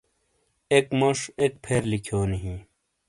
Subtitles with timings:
[0.75, 2.61] اک موش ایک پھیر لکھیونی بیں